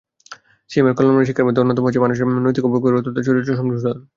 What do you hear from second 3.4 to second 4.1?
সংশোধন।